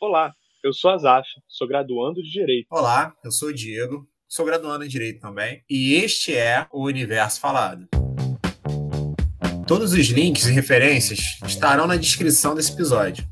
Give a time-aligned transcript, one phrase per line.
[0.00, 0.32] Olá,
[0.62, 2.68] eu sou Azaf, sou graduando de Direito.
[2.70, 7.40] Olá, eu sou o Diego, sou graduando em Direito também, e este é o Universo
[7.40, 7.88] Falado.
[9.66, 13.26] Todos os links e referências estarão na descrição desse episódio.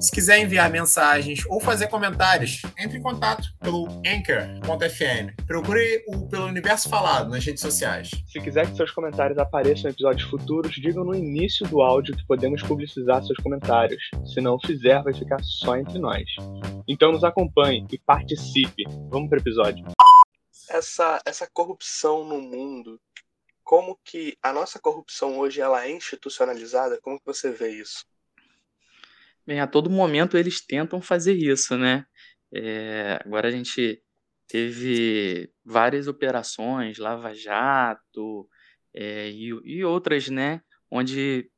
[0.00, 5.34] Se quiser enviar mensagens ou fazer comentários, entre em contato pelo anchor.fm.
[5.44, 8.08] Procure o pelo Universo Falado nas redes sociais.
[8.28, 12.24] Se quiser que seus comentários apareçam em episódios futuros, digam no início do áudio que
[12.28, 14.00] podemos publicizar seus comentários.
[14.32, 16.24] Se não fizer, vai ficar só entre nós.
[16.86, 18.84] Então nos acompanhe e participe.
[19.10, 19.84] Vamos para o episódio.
[20.70, 23.00] Essa, essa corrupção no mundo,
[23.64, 27.00] como que a nossa corrupção hoje ela é institucionalizada?
[27.02, 28.06] Como que você vê isso?
[29.48, 32.04] Bem, a todo momento eles tentam fazer isso, né?
[32.52, 33.98] É, agora a gente
[34.46, 38.46] teve várias operações, Lava Jato
[38.92, 40.60] é, e, e outras, né?
[40.90, 41.50] Onde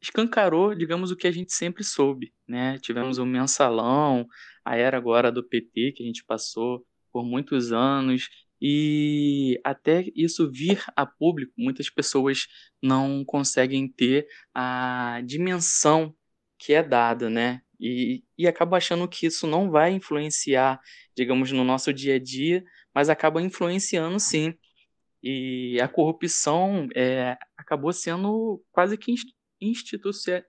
[0.00, 2.78] escancarou, digamos, o que a gente sempre soube, né?
[2.78, 4.24] Tivemos o mensalão,
[4.64, 8.28] a era agora do PT que a gente passou por muitos anos
[8.60, 12.46] e até isso vir a público, muitas pessoas
[12.80, 16.14] não conseguem ter a dimensão
[16.62, 17.60] que é dada, né?
[17.80, 20.80] E, e acaba achando que isso não vai influenciar,
[21.16, 24.54] digamos, no nosso dia a dia, mas acaba influenciando sim.
[25.20, 29.12] E a corrupção é, acabou sendo quase que
[29.60, 30.46] institucionalizada.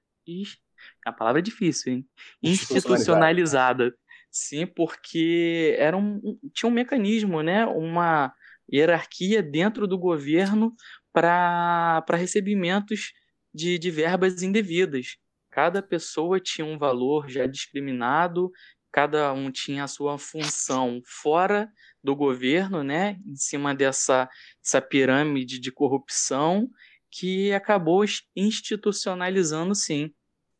[1.05, 2.07] A palavra é difícil, hein?
[2.43, 3.95] Institucionalizada.
[4.29, 7.65] Sim, porque era um, tinha um mecanismo, né?
[7.65, 8.33] Uma
[8.71, 10.75] hierarquia dentro do governo
[11.11, 13.13] para recebimentos
[13.53, 15.17] de, de verbas indevidas
[15.53, 18.51] cada pessoa tinha um valor já discriminado,
[18.91, 21.71] cada um tinha a sua função fora
[22.03, 24.27] do governo, né, em cima dessa,
[24.61, 26.67] dessa pirâmide de corrupção
[27.11, 28.03] que acabou
[28.35, 30.11] institucionalizando sim.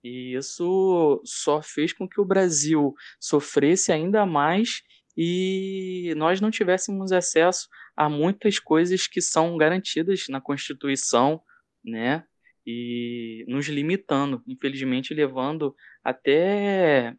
[0.04, 4.84] E isso só fez com que o Brasil sofresse ainda mais
[5.18, 11.42] e nós não tivéssemos acesso a muitas coisas que são garantidas na Constituição,
[11.84, 12.24] né?
[12.66, 17.16] E nos limitando, infelizmente levando até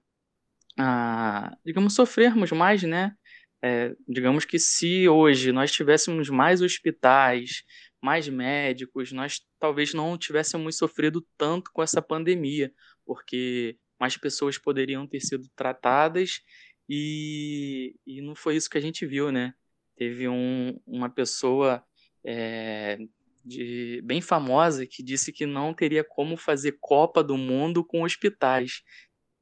[0.79, 3.15] a, digamos, sofrermos mais, né?
[3.63, 7.63] É, digamos que se hoje nós tivéssemos mais hospitais,
[8.03, 12.71] mais médicos, nós talvez não tivéssemos sofrido tanto com essa pandemia,
[13.07, 16.43] porque mais pessoas poderiam ter sido tratadas
[16.89, 19.55] e, e não foi isso que a gente viu, né?
[19.97, 21.83] Teve um, uma pessoa
[22.23, 22.99] é,
[23.45, 28.83] de, bem famosa que disse que não teria como fazer Copa do Mundo com hospitais.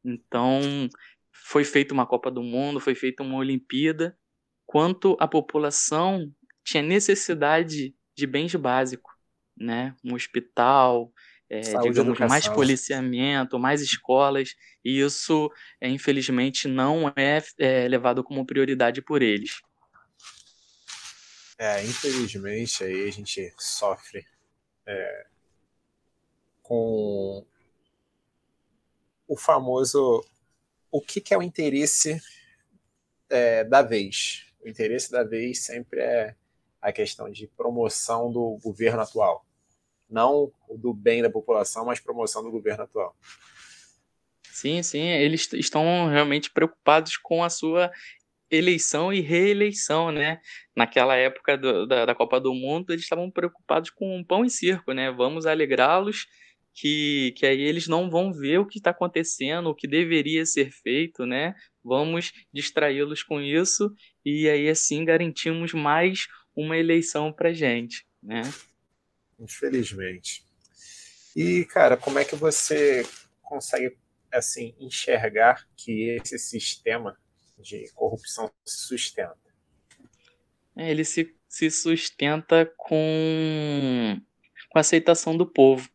[0.05, 0.89] Então,
[1.31, 4.17] foi feita uma Copa do Mundo, foi feita uma Olimpíada,
[4.67, 6.33] quanto a população
[6.65, 9.13] tinha necessidade de bens básicos,
[9.57, 9.95] né?
[10.05, 11.13] Um hospital,
[11.49, 18.47] é, digamos, mais policiamento, mais escolas, e isso, é, infelizmente, não é, é levado como
[18.47, 19.61] prioridade por eles.
[21.65, 24.27] É, infelizmente aí a gente sofre
[24.85, 25.27] é,
[26.61, 27.47] com
[29.29, 30.27] o famoso
[30.91, 32.21] o que, que é o interesse
[33.31, 34.53] é, da vez.
[34.61, 36.35] O interesse da vez sempre é
[36.81, 39.47] a questão de promoção do governo atual.
[40.11, 43.15] Não do bem da população, mas promoção do governo atual.
[44.51, 47.93] Sim, sim, eles estão realmente preocupados com a sua
[48.53, 50.41] eleição e reeleição, né?
[50.77, 54.93] Naquela época do, da, da Copa do Mundo, eles estavam preocupados com pão e circo,
[54.93, 55.11] né?
[55.11, 56.27] Vamos alegrá-los,
[56.75, 60.71] que, que aí eles não vão ver o que está acontecendo, o que deveria ser
[60.71, 61.55] feito, né?
[61.83, 63.93] Vamos distraí-los com isso
[64.25, 68.43] e aí assim garantimos mais uma eleição para gente, né?
[69.41, 70.45] Infelizmente.
[71.35, 73.05] E cara, como é que você
[73.43, 73.97] consegue
[74.31, 77.19] assim enxergar que esse sistema
[77.63, 79.37] de corrupção se sustenta?
[80.77, 84.21] É, ele se, se sustenta com,
[84.71, 85.89] com a aceitação do povo.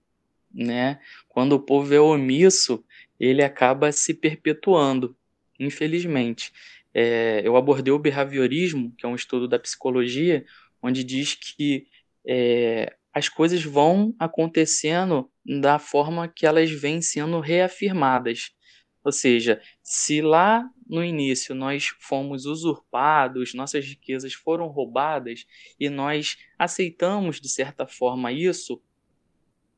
[0.53, 0.99] Né?
[1.27, 2.83] Quando o povo é omisso,
[3.19, 5.15] ele acaba se perpetuando,
[5.59, 6.51] infelizmente.
[6.93, 10.45] É, eu abordei o behaviorismo, que é um estudo da psicologia,
[10.81, 11.87] onde diz que
[12.25, 18.51] é, as coisas vão acontecendo da forma que elas vêm sendo reafirmadas.
[19.07, 25.45] Ou seja, se lá no início nós fomos usurpados, nossas riquezas foram roubadas
[25.79, 28.83] e nós aceitamos de certa forma isso,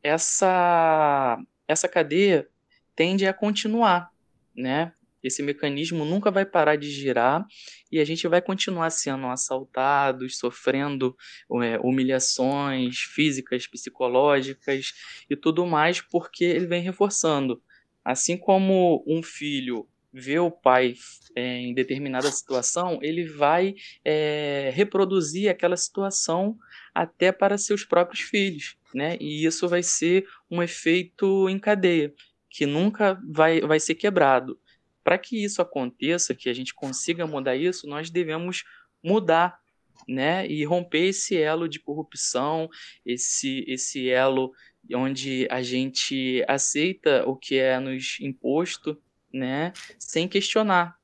[0.02, 2.50] essa essa cadeia
[2.96, 4.12] tende a continuar,
[4.56, 4.94] né?
[5.22, 7.46] Esse mecanismo nunca vai parar de girar
[7.92, 11.16] e a gente vai continuar sendo assaltados, sofrendo
[11.62, 14.92] é, humilhações físicas, psicológicas
[15.30, 17.62] e tudo mais, porque ele vem reforçando
[18.04, 20.96] Assim como um filho vê o pai
[21.36, 26.57] é, em determinada situação, ele vai é, reproduzir aquela situação
[26.94, 29.18] até para seus próprios filhos, né?
[29.19, 32.13] E isso vai ser um efeito em cadeia,
[32.50, 34.60] que nunca vai, vai ser quebrado.
[35.04, 38.63] Para que isso aconteça, que a gente consiga mudar isso, nós devemos
[39.04, 39.60] mudar,
[40.07, 40.48] né?
[40.48, 42.68] E romper esse elo de corrupção,
[43.06, 44.52] esse, esse elo
[44.96, 49.02] onde a gente aceita o que é nos imposto,
[49.32, 51.00] né, sem questionar.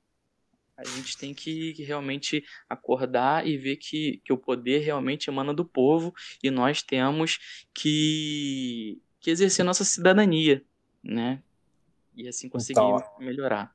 [0.78, 5.64] A gente tem que, realmente acordar e ver que, que o poder realmente emana do
[5.64, 7.40] povo e nós temos
[7.74, 10.66] que, que exercer nossa cidadania,
[11.02, 11.42] né?
[12.14, 13.74] E assim conseguir então, melhorar.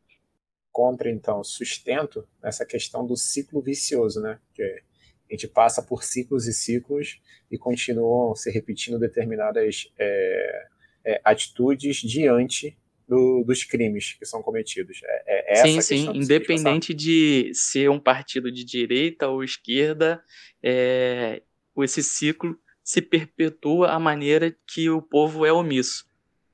[0.71, 4.39] Contra, então, sustento essa questão do ciclo vicioso, né?
[4.53, 4.83] Que
[5.31, 10.67] a gente passa por ciclos e ciclos e continuam se repetindo determinadas é,
[11.05, 12.77] é, atitudes diante
[13.09, 15.01] do, dos crimes que são cometidos.
[15.05, 16.11] É, é sim, sim.
[16.15, 20.23] Independente de ser um partido de direita ou esquerda,
[20.63, 21.43] é,
[21.79, 26.11] esse ciclo se perpetua a maneira que o povo é omisso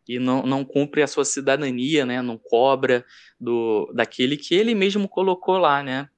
[0.09, 2.23] e não, não cumpre a sua cidadania, né?
[2.23, 3.05] Não cobra
[3.41, 6.09] do daquele que ele mesmo colocou lá, né?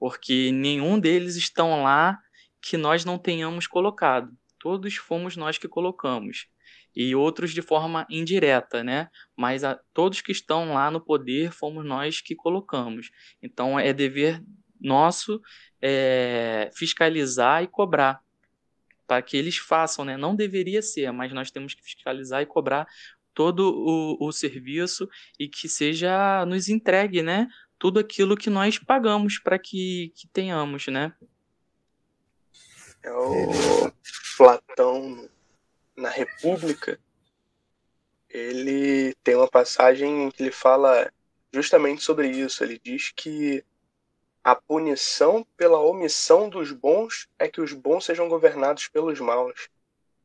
[0.00, 2.18] Porque nenhum deles estão lá
[2.60, 4.32] que nós não tenhamos colocado.
[4.58, 6.48] Todos fomos nós que colocamos.
[6.96, 9.10] E outros de forma indireta, né?
[9.36, 13.10] Mas a, todos que estão lá no poder fomos nós que colocamos.
[13.42, 14.42] Então é dever
[14.80, 15.40] nosso
[15.82, 18.20] é, fiscalizar e cobrar
[19.06, 20.16] para que eles façam, né?
[20.16, 22.86] Não deveria ser, mas nós temos que fiscalizar e cobrar
[23.34, 25.08] todo o, o serviço
[25.38, 27.48] e que seja nos entregue, né?
[27.80, 31.14] Tudo aquilo que nós pagamos para que, que tenhamos, né?
[33.02, 33.90] É o
[34.36, 35.26] Platão
[35.96, 37.00] na República,
[38.28, 41.10] ele tem uma passagem que ele fala
[41.52, 42.62] justamente sobre isso.
[42.62, 43.64] Ele diz que
[44.44, 49.70] a punição pela omissão dos bons é que os bons sejam governados pelos maus.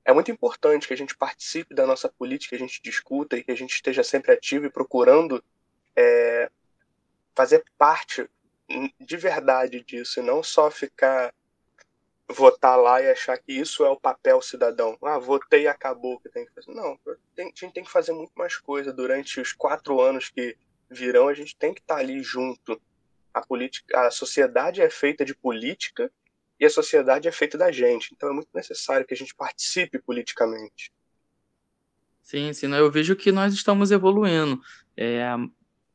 [0.03, 3.43] É muito importante que a gente participe da nossa política, que a gente discuta e
[3.43, 5.43] que a gente esteja sempre ativo e procurando
[5.95, 6.51] é,
[7.35, 8.29] fazer parte
[8.99, 11.33] de verdade disso, e não só ficar
[12.27, 14.97] votar lá e achar que isso é o papel cidadão.
[15.03, 16.73] Ah, votei e acabou que tem que fazer.
[16.73, 20.57] Não, a gente tem que fazer muito mais coisa durante os quatro anos que
[20.89, 21.27] virão.
[21.27, 22.81] A gente tem que estar ali junto.
[23.33, 26.11] A política, a sociedade é feita de política
[26.59, 28.11] e a sociedade é feita da gente.
[28.13, 30.91] Então é muito necessário que a gente participe politicamente.
[32.23, 32.73] Sim, sim.
[32.73, 34.59] Eu vejo que nós estamos evoluindo.
[34.97, 35.27] É,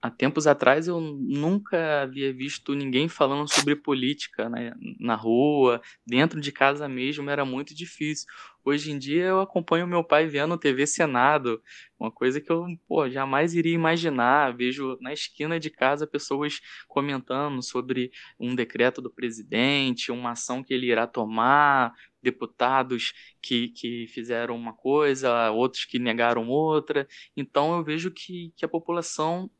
[0.02, 4.72] há tempos atrás eu nunca havia visto ninguém falando sobre política né?
[4.98, 8.26] na rua, dentro de casa mesmo, era muito difícil.
[8.64, 11.62] Hoje em dia eu acompanho meu pai vendo TV Senado,
[11.98, 14.54] uma coisa que eu pô, jamais iria imaginar.
[14.54, 20.74] Vejo na esquina de casa pessoas comentando sobre um decreto do presidente, uma ação que
[20.74, 27.08] ele irá tomar, deputados que, que fizeram uma coisa, outros que negaram outra.
[27.36, 29.50] Então eu vejo que, que a população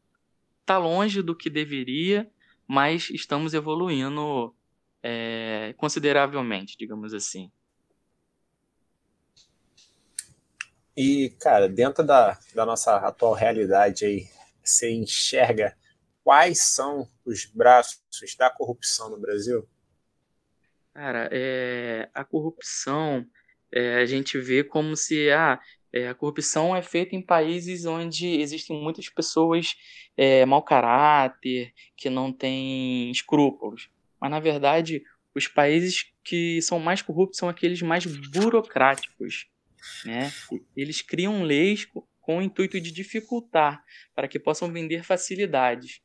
[0.71, 2.31] está longe do que deveria,
[2.65, 4.55] mas estamos evoluindo
[5.03, 7.51] é, consideravelmente, digamos assim.
[10.97, 14.29] E, cara, dentro da, da nossa atual realidade aí,
[14.63, 15.77] você enxerga
[16.23, 18.01] quais são os braços
[18.39, 19.69] da corrupção no Brasil?
[20.95, 23.27] Cara, é, a corrupção
[23.73, 25.59] é, a gente vê como se ah,
[25.93, 29.75] é, a corrupção é feita em países onde existem muitas pessoas
[30.17, 33.91] é, mau caráter, que não têm escrúpulos.
[34.21, 35.03] Mas, na verdade,
[35.35, 39.49] os países que são mais corruptos são aqueles mais burocráticos.
[40.05, 40.31] Né?
[40.77, 41.87] Eles criam leis
[42.21, 43.83] com o intuito de dificultar,
[44.15, 46.01] para que possam vender facilidades.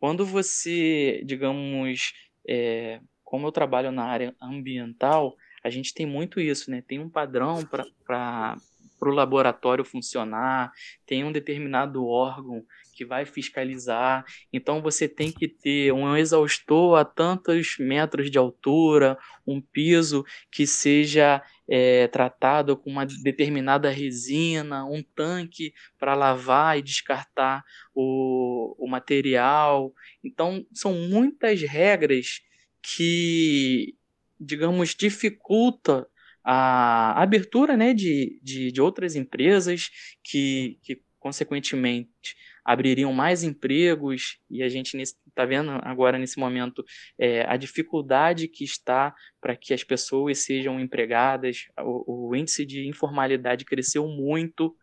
[0.00, 2.12] Quando você, digamos,
[2.48, 6.82] é, como eu trabalho na área ambiental, a gente tem muito isso, né?
[6.86, 7.64] Tem um padrão
[8.06, 8.56] para
[8.98, 10.72] para o laboratório funcionar,
[11.06, 12.64] tem um determinado órgão
[12.94, 14.24] que vai fiscalizar.
[14.52, 20.66] Então você tem que ter um exaustor a tantos metros de altura, um piso que
[20.66, 27.64] seja é, tratado com uma determinada resina, um tanque para lavar e descartar
[27.94, 29.94] o, o material.
[30.24, 32.40] Então são muitas regras
[32.82, 33.94] que,
[34.40, 36.08] digamos, dificulta
[36.50, 39.90] a abertura né, de, de, de outras empresas
[40.24, 46.82] que, que, consequentemente, abririam mais empregos, e a gente está vendo agora nesse momento
[47.18, 52.88] é, a dificuldade que está para que as pessoas sejam empregadas, o, o índice de
[52.88, 54.74] informalidade cresceu muito,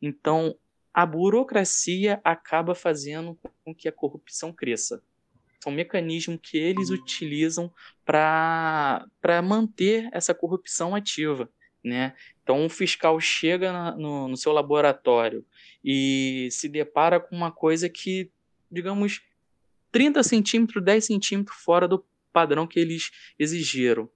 [0.00, 0.56] então
[0.92, 5.00] a burocracia acaba fazendo com que a corrupção cresça.
[5.62, 7.72] São mecanismos que eles utilizam
[8.04, 9.06] para
[9.44, 11.48] manter essa corrupção ativa.
[11.84, 12.14] Né?
[12.42, 15.46] Então, um fiscal chega na, no, no seu laboratório
[15.84, 18.28] e se depara com uma coisa que,
[18.68, 19.22] digamos,
[19.92, 24.10] 30 centímetros, 10 centímetros fora do padrão que eles exigiram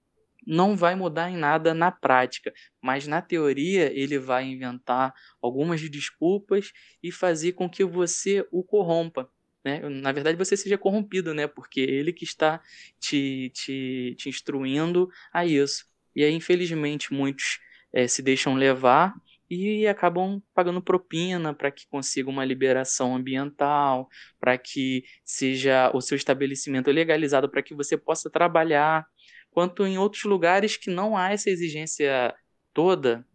[0.46, 5.12] não vai mudar em nada na prática, mas na teoria ele vai inventar
[5.42, 6.72] algumas desculpas
[7.02, 9.28] e fazer com que você o corrompa.
[9.66, 9.80] Né?
[9.88, 11.48] Na verdade, você seja corrompido, né?
[11.48, 12.60] porque ele que está
[13.00, 15.86] te, te, te instruindo a isso.
[16.14, 17.58] E aí, infelizmente, muitos
[17.92, 19.12] é, se deixam levar
[19.50, 24.08] e acabam pagando propina para que consiga uma liberação ambiental,
[24.38, 29.04] para que seja o seu estabelecimento legalizado, para que você possa trabalhar
[29.50, 32.32] quanto em outros lugares que não há essa exigência
[32.72, 33.26] toda.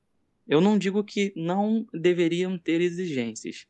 [0.48, 3.68] Eu não digo que não deveriam ter exigências,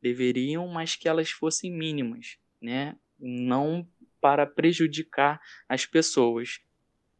[0.00, 2.96] deveriam, mas que elas fossem mínimas, né?
[3.18, 3.86] Não
[4.20, 6.60] para prejudicar as pessoas.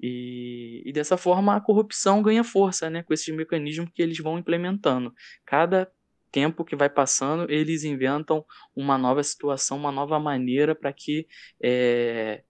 [0.00, 3.02] E, e, dessa forma a corrupção ganha força, né?
[3.02, 5.14] Com esses mecanismos que eles vão implementando.
[5.44, 5.90] Cada
[6.30, 11.26] tempo que vai passando, eles inventam uma nova situação, uma nova maneira para que
[11.62, 12.42] é,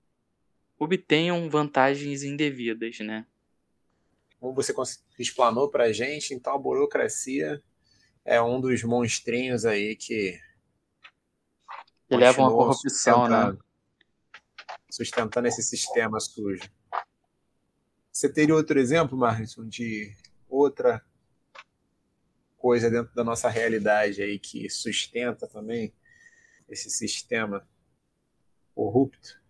[0.78, 3.26] obtenham vantagens indevidas, né?
[4.40, 4.74] Como você
[5.18, 7.62] explanou para a gente, então a burocracia
[8.26, 10.38] é um dos monstrinhos aí que
[12.08, 13.56] que levam à corrupção, né?
[14.90, 16.62] Sustentando esse sistema sujo.
[18.12, 20.14] Você teria outro exemplo, Marlison, de
[20.48, 21.04] outra
[22.56, 25.92] coisa dentro da nossa realidade aí que sustenta também
[26.68, 27.66] esse sistema
[28.74, 29.40] corrupto?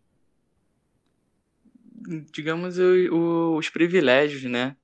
[2.31, 4.77] digamos, o, os privilégios, né?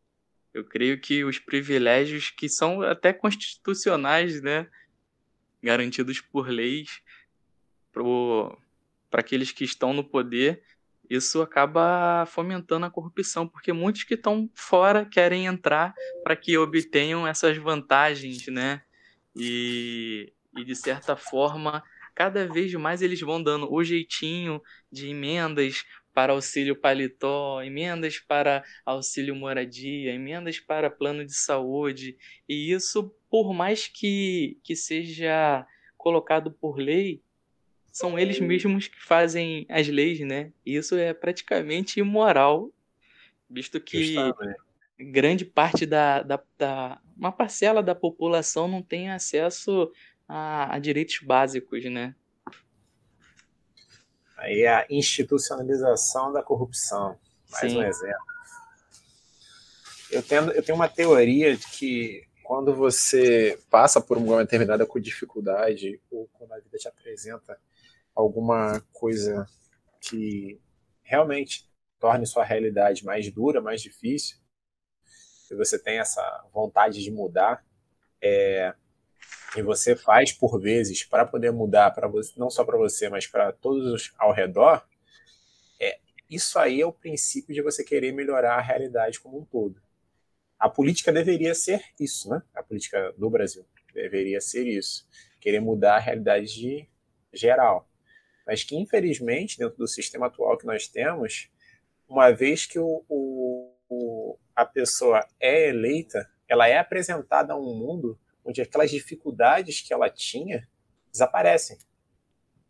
[0.53, 4.69] Eu creio que os privilégios que são até constitucionais, né?
[5.63, 7.03] Garantidos por leis
[7.93, 10.63] para aqueles que estão no poder,
[11.09, 15.95] isso acaba fomentando a corrupção, porque muitos que estão fora querem entrar
[16.25, 18.83] para que obtenham essas vantagens, né?
[19.37, 21.83] E, e de certa forma,
[22.15, 28.63] cada vez mais eles vão dando o jeitinho de emendas para auxílio paletó, emendas para
[28.85, 32.17] auxílio moradia, emendas para plano de saúde.
[32.49, 35.67] E isso, por mais que, que seja
[35.97, 37.23] colocado por lei,
[37.91, 40.51] são eles mesmos que fazem as leis, né?
[40.65, 42.73] E isso é praticamente imoral,
[43.49, 44.17] visto que
[44.99, 49.93] grande parte da, da, da, uma parcela da população não tem acesso
[50.27, 52.15] a, a direitos básicos, né?
[54.43, 57.17] Aí é a institucionalização da corrupção.
[57.51, 57.79] Mais Sim.
[57.79, 58.27] um exemplo.
[60.11, 66.01] Eu tenho, eu tenho uma teoria de que quando você passa por uma determinada dificuldade
[66.11, 67.57] ou quando a vida te apresenta
[68.15, 69.47] alguma coisa
[70.01, 70.61] que
[71.03, 71.71] realmente
[72.01, 74.39] torne sua realidade mais dura, mais difícil,
[75.51, 77.65] e você tem essa vontade de mudar,
[78.21, 78.75] é,
[79.57, 83.53] e você faz por vezes para poder mudar para não só para você, mas para
[83.53, 84.87] todos ao redor,
[85.79, 89.81] é isso aí é o princípio de você querer melhorar a realidade como um todo.
[90.59, 92.43] A política deveria ser isso, né?
[92.55, 95.07] A política do Brasil deveria ser isso,
[95.41, 96.89] querer mudar a realidade de
[97.33, 97.89] geral.
[98.47, 101.51] Mas que infelizmente dentro do sistema atual que nós temos,
[102.09, 108.19] uma vez que o, o, a pessoa é eleita, ela é apresentada a um mundo
[108.45, 110.69] onde aquelas dificuldades que ela tinha
[111.11, 111.79] desaparecem.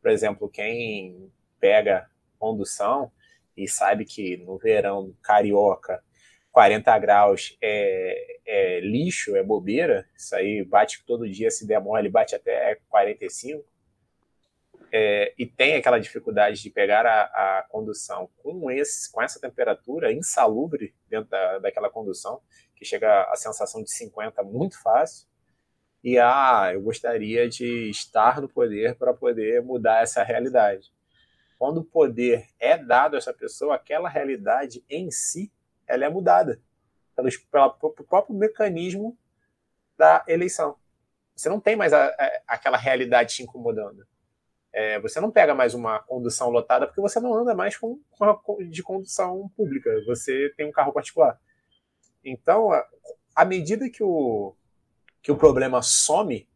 [0.00, 3.10] Por exemplo, quem pega condução
[3.56, 6.02] e sabe que no verão carioca
[6.50, 12.10] 40 graus é, é, lixo, é bobeira, isso aí bate todo dia, se der mole,
[12.10, 13.64] bate até 45,
[14.92, 20.12] é, e tem aquela dificuldade de pegar a, a, condução com, esse, com essa temperatura
[20.12, 22.42] insalubre dentro da, daquela condução,
[22.76, 25.26] que chega a sensação de 50 muito fácil,
[26.02, 30.92] e ah, eu gostaria de estar no poder para poder mudar essa realidade.
[31.58, 35.52] Quando o poder é dado a essa pessoa, aquela realidade em si,
[35.86, 36.60] ela é mudada
[37.14, 37.28] pelo,
[38.08, 39.16] próprio mecanismo
[39.96, 40.76] da eleição.
[41.36, 44.04] Você não tem mais a, a, aquela realidade te incomodando.
[44.72, 48.56] É, você não pega mais uma condução lotada porque você não anda mais com, com
[48.68, 50.02] de condução pública.
[50.06, 51.38] Você tem um carro particular.
[52.24, 52.70] Então,
[53.36, 54.56] à medida que o,
[55.22, 56.48] que o problema some,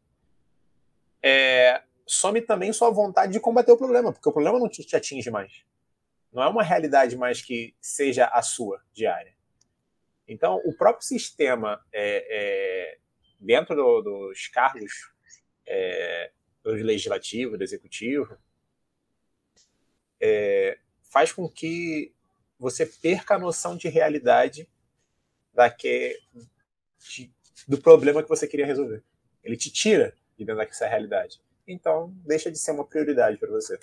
[1.22, 4.96] é, some também sua vontade de combater o problema, porque o problema não te, te
[4.96, 5.64] atinge mais.
[6.32, 9.34] Não é uma realidade mais que seja a sua diária.
[10.28, 12.98] Então, o próprio sistema, é, é,
[13.38, 15.12] dentro do, dos cargos
[15.64, 16.32] é,
[16.62, 18.36] do legislativo, do executivo,
[20.20, 22.12] é, faz com que
[22.58, 24.68] você perca a noção de realidade
[25.54, 26.18] daque,
[26.98, 27.32] de,
[27.66, 29.02] do problema que você queria resolver.
[29.42, 31.40] Ele te tira de dentro dessa realidade.
[31.66, 33.78] Então, deixa de ser uma prioridade para você.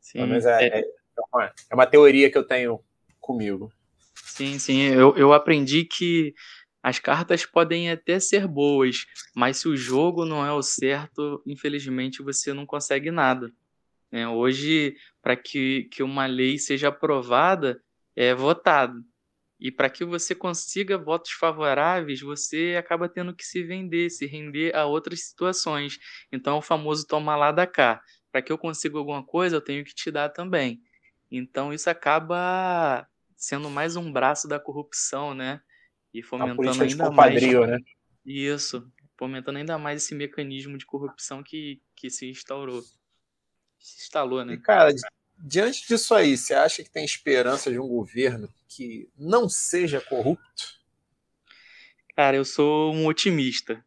[0.00, 2.80] Sim, Mas é, é, é, é uma teoria que eu tenho
[3.20, 3.72] comigo.
[4.14, 4.82] Sim, sim.
[4.82, 6.34] Eu, eu aprendi que
[6.82, 12.22] as cartas podem até ser boas, mas se o jogo não é o certo, infelizmente
[12.22, 13.52] você não consegue nada.
[14.10, 17.80] É, hoje, para que, que uma lei seja aprovada,
[18.16, 19.04] é votado.
[19.60, 24.74] E para que você consiga votos favoráveis, você acaba tendo que se vender, se render
[24.74, 25.98] a outras situações.
[26.32, 28.00] Então, o famoso toma lá da cá.
[28.32, 30.80] Para que eu consiga alguma coisa, eu tenho que te dar também.
[31.30, 35.60] Então, isso acaba sendo mais um braço da corrupção, né?
[36.12, 37.42] E fomentando ainda mais.
[37.42, 37.78] Né?
[38.24, 42.80] Isso, fomentando ainda mais esse mecanismo de corrupção que, que se instaurou.
[43.78, 44.54] Se instalou, né?
[44.54, 44.90] E, cara,
[45.42, 50.80] diante disso aí, você acha que tem esperança de um governo que não seja corrupto?
[52.14, 53.84] Cara, eu sou um otimista.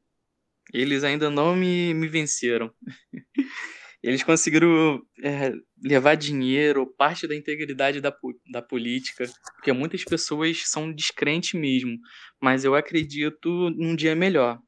[0.74, 2.74] Eles ainda não me, me venceram.
[4.02, 8.14] Eles conseguiram é, levar dinheiro, parte da integridade da,
[8.52, 11.98] da política, porque muitas pessoas são descrentes mesmo,
[12.42, 14.60] mas eu acredito num dia melhor,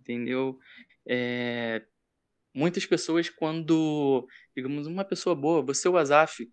[0.00, 0.56] entendeu?
[1.04, 1.82] É,
[2.58, 6.50] muitas pessoas, quando, digamos, uma pessoa boa, você, o Azaf,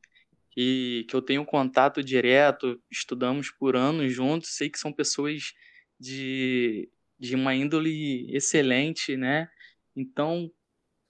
[0.51, 5.53] que, que eu tenho contato direto, estudamos por anos juntos, sei que são pessoas
[5.99, 9.49] de, de uma índole excelente, né?
[9.95, 10.51] Então,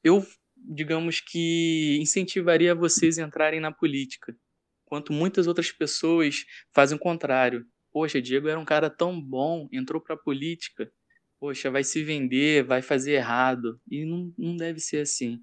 [0.03, 0.25] eu
[0.67, 4.35] digamos que incentivaria vocês a entrarem na política,
[4.85, 7.65] enquanto muitas outras pessoas fazem o contrário.
[7.91, 10.91] Poxa, Diego era um cara tão bom, entrou para a política,
[11.45, 13.79] poxa, vai se vender, vai fazer errado.
[13.87, 15.39] E não, não deve ser assim.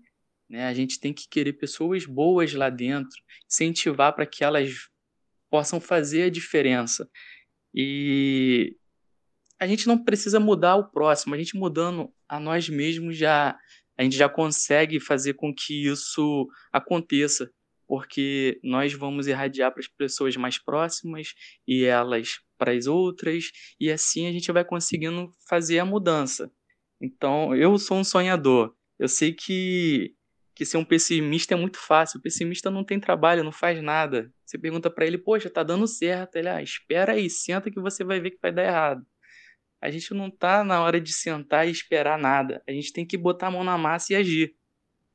[0.51, 0.67] Né?
[0.67, 3.17] A gente tem que querer pessoas boas lá dentro,
[3.47, 4.89] incentivar para que elas
[5.49, 7.09] possam fazer a diferença.
[7.73, 8.77] E
[9.61, 13.57] a gente não precisa mudar o próximo, a gente mudando a nós mesmos já
[13.97, 17.49] a gente já consegue fazer com que isso aconteça,
[17.93, 21.35] porque nós vamos irradiar para as pessoas mais próximas
[21.69, 26.51] e elas para as outras, e assim a gente vai conseguindo fazer a mudança.
[26.99, 28.75] Então, eu sou um sonhador.
[28.99, 30.15] Eu sei que
[30.55, 32.19] que ser um pessimista é muito fácil.
[32.19, 34.33] O pessimista não tem trabalho, não faz nada.
[34.43, 36.37] Você pergunta para ele, poxa, tá dando certo.
[36.37, 39.07] Ele, ah, espera aí, senta que você vai ver que vai dar errado
[39.83, 42.63] a gente não está na hora de sentar e esperar nada.
[42.69, 44.55] A gente tem que botar a mão na massa e agir.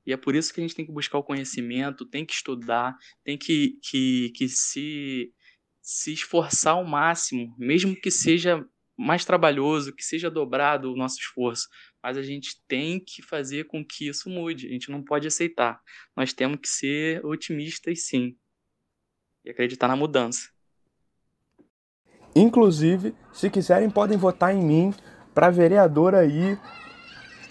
[0.07, 2.97] E é por isso que a gente tem que buscar o conhecimento, tem que estudar,
[3.25, 5.33] tem que, que, que se,
[5.81, 8.65] se esforçar ao máximo, mesmo que seja
[8.97, 11.67] mais trabalhoso, que seja dobrado o nosso esforço.
[12.01, 14.67] Mas a gente tem que fazer com que isso mude.
[14.67, 15.81] A gente não pode aceitar.
[16.15, 18.37] Nós temos que ser otimistas, sim.
[19.43, 20.49] E acreditar na mudança.
[22.33, 24.93] Inclusive, se quiserem, podem votar em mim
[25.33, 26.57] para vereador aí.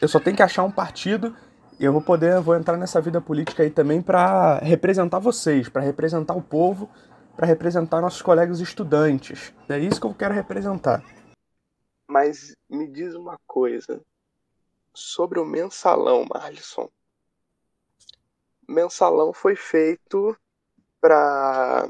[0.00, 1.36] Eu só tenho que achar um partido
[1.78, 5.82] e eu vou poder, vou entrar nessa vida política aí também para representar vocês, para
[5.82, 6.88] representar o povo,
[7.36, 9.52] para representar nossos colegas estudantes.
[9.68, 11.04] É isso que eu quero representar.
[12.08, 14.00] Mas me diz uma coisa
[14.94, 16.88] sobre o mensalão, Marlisson.
[18.66, 20.36] Mensalão foi feito
[21.00, 21.88] para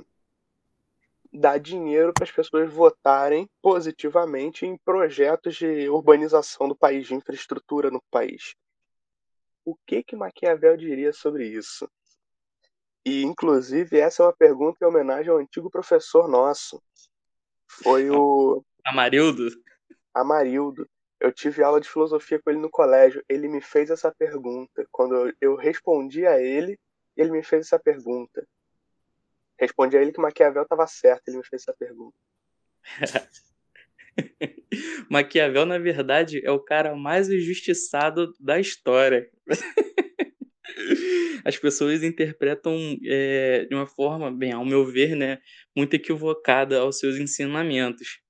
[1.33, 7.91] dar dinheiro para as pessoas votarem positivamente em projetos de urbanização do país, de infraestrutura
[7.91, 8.57] no país.
[9.67, 11.91] O que que Maquiavel diria sobre isso?
[13.05, 16.81] E, inclusive, essa é uma pergunta em homenagem ao antigo professor nosso.
[17.67, 18.65] Foi o.
[18.85, 19.49] Amarildo?
[20.15, 20.89] Amarildo.
[21.19, 23.25] Eu tive aula de filosofia com ele no colégio.
[23.29, 24.87] Ele me fez essa pergunta.
[24.93, 26.79] Quando eu respondi a ele,
[27.17, 28.47] ele me fez essa pergunta.
[29.59, 32.17] Respondi a ele que Maquiavel estava certo, ele me fez essa pergunta.
[35.11, 39.29] Maquiavel, na verdade, é o cara mais injustiçado da história.
[41.45, 45.39] As pessoas interpretam é, de uma forma, bem, ao meu ver, né,
[45.75, 48.21] muito equivocada aos seus ensinamentos.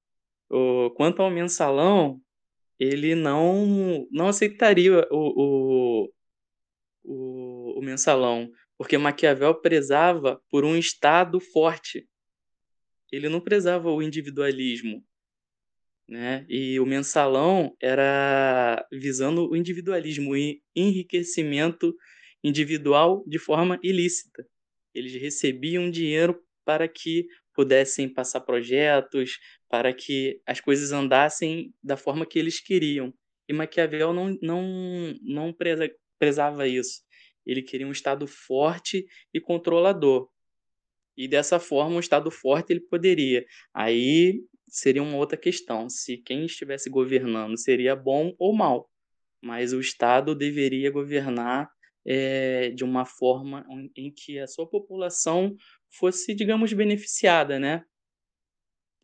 [0.50, 2.20] O, quanto ao mensalão,
[2.78, 6.12] ele não, não aceitaria o, o,
[7.04, 12.06] o, o mensalão, porque Maquiavel prezava por um Estado forte.
[13.10, 15.02] Ele não prezava o individualismo.
[16.08, 16.46] Né?
[16.48, 21.94] E o mensalão era visando o individualismo e enriquecimento
[22.44, 24.46] individual de forma ilícita.
[24.94, 29.38] Eles recebiam dinheiro para que pudessem passar projetos,
[29.68, 33.12] para que as coisas andassem da forma que eles queriam.
[33.48, 37.02] E Maquiavel não, não, não preza, prezava isso.
[37.44, 40.28] Ele queria um Estado forte e controlador.
[41.16, 43.44] E dessa forma, um Estado forte ele poderia.
[43.72, 48.90] Aí seria uma outra questão, se quem estivesse governando seria bom ou mal.
[49.42, 51.70] Mas o Estado deveria governar
[52.06, 55.54] é, de uma forma em que a sua população
[55.90, 57.84] fosse, digamos, beneficiada, né?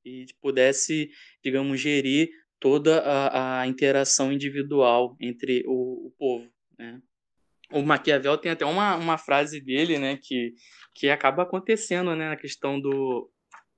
[0.04, 1.10] E pudesse,
[1.44, 6.48] digamos, gerir toda a, a interação individual entre o, o povo,
[6.78, 7.00] né?
[7.72, 10.52] O Maquiavel tem até uma, uma frase dele, né, que,
[10.94, 13.30] que acaba acontecendo, né, na questão do,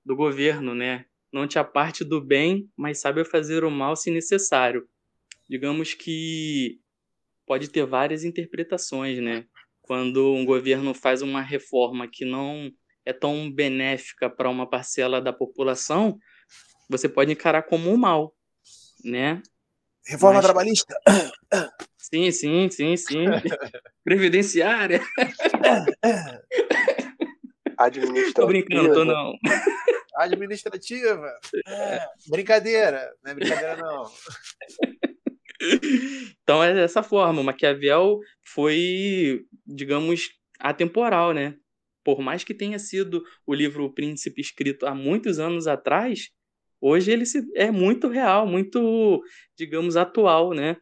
[0.04, 1.06] do governo, né?
[1.34, 4.88] Não te aparte do bem, mas sabe fazer o mal se necessário.
[5.50, 6.78] Digamos que
[7.44, 9.44] pode ter várias interpretações, né?
[9.82, 12.70] Quando um governo faz uma reforma que não
[13.04, 16.16] é tão benéfica para uma parcela da população,
[16.88, 18.32] você pode encarar como um mal,
[19.04, 19.42] né?
[20.06, 20.44] Reforma Mas...
[20.44, 20.96] trabalhista.
[21.98, 23.24] Sim, sim, sim, sim.
[24.04, 25.00] Previdenciária.
[27.76, 28.34] Administrativa.
[28.34, 29.32] Tô brincando, tô não.
[30.16, 31.32] Administrativa.
[31.66, 33.12] É, brincadeira.
[33.22, 34.04] Não é brincadeira, não.
[36.42, 37.42] Então é dessa forma.
[37.42, 41.56] Maquiavel foi, digamos, atemporal, né?
[42.04, 46.30] Por mais que tenha sido o livro O Príncipe escrito há muitos anos atrás,
[46.80, 47.24] hoje ele
[47.54, 49.22] é muito real, muito,
[49.56, 50.76] digamos, atual, né?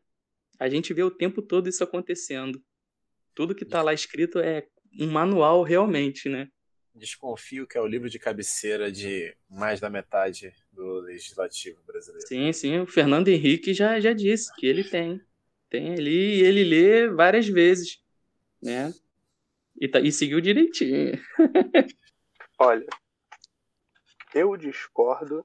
[0.58, 2.60] A gente vê o tempo todo isso acontecendo.
[3.34, 4.66] Tudo que está lá escrito é
[4.98, 6.48] um manual realmente, né?
[6.94, 12.26] Desconfio que é o livro de cabeceira de mais da metade do legislativo brasileiro.
[12.26, 12.78] Sim, sim.
[12.80, 15.20] O Fernando Henrique já, já disse que ele tem.
[15.70, 18.02] Tem ali e ele lê várias vezes,
[18.62, 18.92] né?
[19.80, 21.12] E, tá, e seguiu direitinho.
[22.58, 22.86] Olha,
[24.34, 25.44] eu discordo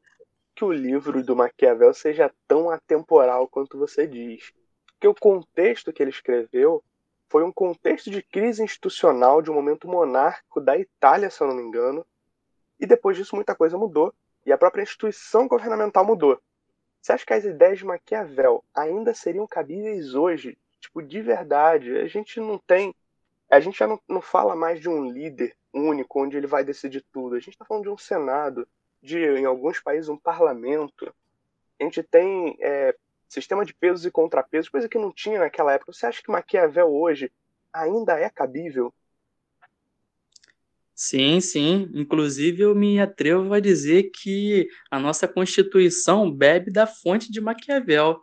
[0.55, 4.51] que o livro do Maquiavel seja tão atemporal quanto você diz.
[4.87, 6.83] Porque o contexto que ele escreveu
[7.29, 11.55] foi um contexto de crise institucional de um momento monárquico da Itália, se eu não
[11.55, 12.05] me engano.
[12.79, 14.13] E depois disso muita coisa mudou
[14.45, 16.39] e a própria instituição governamental mudou.
[17.01, 20.57] Você acha que as ideias de Maquiavel ainda seriam cabíveis hoje?
[20.79, 22.95] Tipo, de verdade, a gente não tem.
[23.49, 27.03] A gente já não, não fala mais de um líder único onde ele vai decidir
[27.11, 27.35] tudo.
[27.35, 28.67] A gente está falando de um Senado,
[29.01, 31.13] de, em alguns países, um parlamento.
[31.79, 32.95] A gente tem é,
[33.27, 35.91] sistema de pesos e contrapesos, coisa que não tinha naquela época.
[35.91, 37.31] Você acha que Maquiavel hoje
[37.73, 38.93] ainda é cabível?
[40.95, 41.91] Sim, sim.
[41.93, 48.19] Inclusive, eu me atrevo a dizer que a nossa Constituição bebe da fonte de Maquiavel.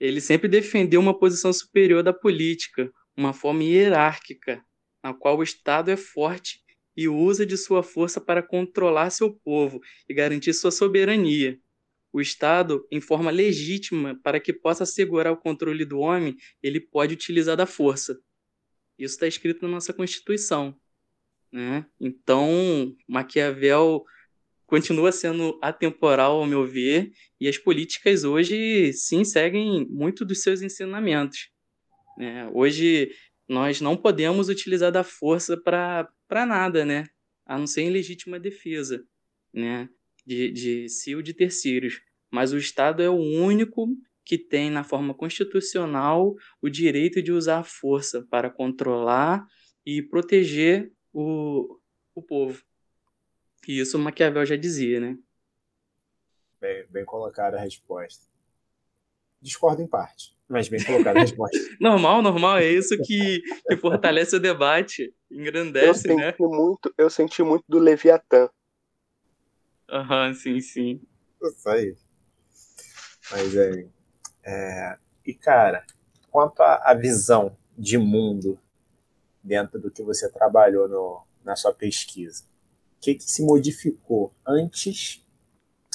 [0.00, 4.64] Ele sempre defendeu uma posição superior da política, uma forma hierárquica,
[5.02, 6.62] na qual o Estado é forte
[6.96, 11.58] e usa de sua força para controlar seu povo e garantir sua soberania
[12.12, 17.14] o Estado, em forma legítima, para que possa assegurar o controle do homem, ele pode
[17.14, 18.20] utilizar da força.
[18.98, 20.78] Isso está escrito na nossa Constituição.
[21.50, 21.86] Né?
[22.00, 24.04] Então, Maquiavel
[24.66, 30.62] continua sendo atemporal, ao meu ver, e as políticas hoje, sim, seguem muito dos seus
[30.62, 31.50] ensinamentos.
[32.16, 32.48] Né?
[32.54, 33.10] Hoje,
[33.48, 37.06] nós não podemos utilizar da força para nada, né?
[37.44, 39.04] a não ser em legítima defesa.
[39.52, 39.88] Né?
[40.24, 43.88] De, de si ou de terceiros, mas o Estado é o único
[44.24, 49.44] que tem na forma constitucional o direito de usar a força para controlar
[49.84, 51.78] e proteger o,
[52.14, 52.62] o povo.
[53.66, 55.18] E isso Maquiavel já dizia, né?
[56.60, 58.24] Bem, bem colocada a resposta.
[59.40, 61.58] Discordo em parte, mas bem colocada a resposta.
[61.80, 66.30] normal, normal, é isso que, que fortalece o debate, engrandece, eu né?
[66.30, 68.48] Senti muito, eu senti muito do Leviatã.
[69.92, 71.00] Aham, uhum, sim, sim.
[71.42, 71.96] Isso aí.
[73.30, 73.86] Mas é,
[74.44, 74.98] é.
[75.26, 75.84] E, cara,
[76.30, 78.58] quanto à visão de mundo
[79.42, 82.44] dentro do que você trabalhou no, na sua pesquisa,
[82.96, 85.24] o que, que se modificou antes,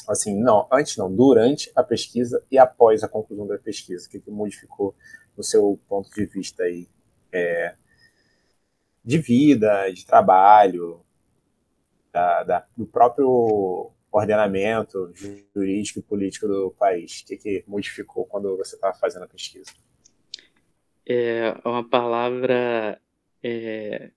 [0.07, 4.07] assim, não, antes não, durante a pesquisa e após a conclusão da pesquisa?
[4.07, 4.95] O que, que modificou
[5.38, 6.88] no seu ponto de vista aí?
[7.31, 7.75] É,
[9.03, 11.01] de vida, de trabalho,
[12.12, 17.22] da, da, do próprio ordenamento jurídico e político do país?
[17.22, 19.72] O que, que modificou quando você estava fazendo a pesquisa?
[21.06, 23.00] É uma palavra
[23.41, 24.12] é,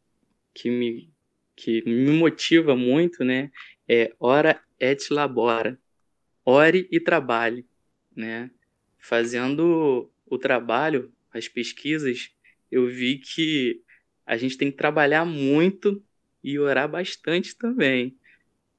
[0.52, 1.12] que, me,
[1.54, 3.50] que me motiva muito, né?
[3.88, 5.78] É ora et labora.
[6.44, 7.66] Ore e trabalhe,
[8.14, 8.50] né?
[8.98, 12.32] Fazendo o trabalho, as pesquisas,
[12.70, 13.82] eu vi que
[14.26, 16.02] a gente tem que trabalhar muito
[16.42, 18.16] e orar bastante também,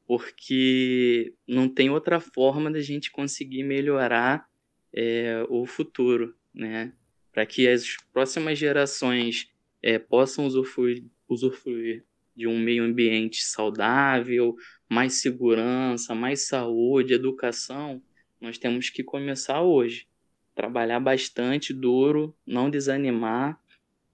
[0.05, 4.47] porque não tem outra forma da gente conseguir melhorar
[4.93, 6.93] é, o futuro, né?
[7.31, 9.49] Para que as próximas gerações
[9.81, 12.03] é, possam usufruir, usufruir
[12.35, 14.55] de um meio ambiente saudável,
[14.89, 18.01] mais segurança, mais saúde, educação,
[18.39, 20.07] nós temos que começar hoje.
[20.55, 23.61] Trabalhar bastante duro, não desanimar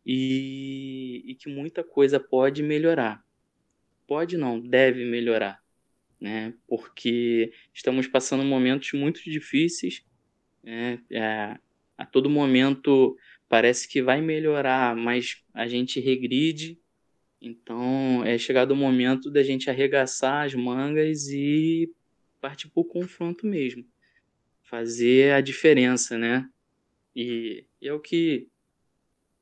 [0.06, 3.26] e, e que muita coisa pode melhorar.
[4.08, 5.62] Pode não, deve melhorar,
[6.20, 6.54] né?
[6.66, 10.04] Porque estamos passando momentos muito difíceis,
[10.64, 11.00] né?
[11.12, 11.58] É,
[11.98, 13.18] a todo momento
[13.50, 16.80] parece que vai melhorar, mas a gente regride.
[17.42, 21.92] Então é chegado o momento da gente arregaçar as mangas e
[22.40, 23.86] partir para o confronto mesmo.
[24.64, 26.50] Fazer a diferença, né?
[27.16, 28.48] E, e é o que,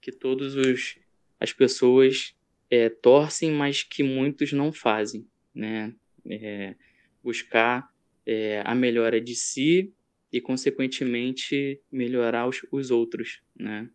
[0.01, 0.97] que todos os
[1.39, 2.35] as pessoas
[2.75, 5.93] é, torcem, mas que muitos não fazem, né?
[6.29, 6.75] É,
[7.23, 7.89] buscar
[8.25, 9.93] é, a melhora de si
[10.31, 13.89] e, consequentemente, melhorar os, os outros, né?